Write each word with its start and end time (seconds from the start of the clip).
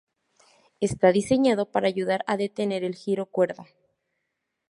Está 0.79 1.11
diseñado 1.11 1.63
para 1.71 1.85
ayudar 1.93 2.23
a 2.25 2.35
detener 2.35 2.83
el 2.83 2.95
giro 2.95 3.27
cuerda. 3.27 3.67